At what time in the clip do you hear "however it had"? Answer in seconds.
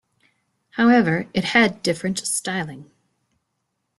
0.71-1.83